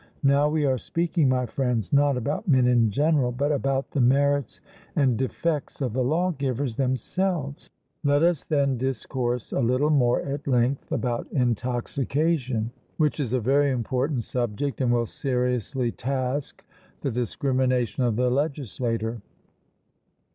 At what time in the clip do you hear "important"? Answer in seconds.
13.69-14.23